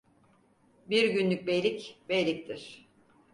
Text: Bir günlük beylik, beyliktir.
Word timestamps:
Bir 0.89 1.09
günlük 1.09 1.47
beylik, 1.47 2.01
beyliktir. 2.09 2.87